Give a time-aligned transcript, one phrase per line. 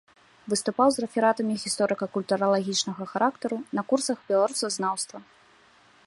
[0.51, 5.17] Выступаў з рэфератамі гісторыка-культуралагічнага характару на курсах беларусазнаўства.